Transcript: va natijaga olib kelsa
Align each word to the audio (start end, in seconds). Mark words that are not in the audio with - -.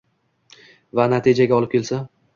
va 1.01 1.05
natijaga 1.13 1.57
olib 1.63 1.73
kelsa 1.77 2.05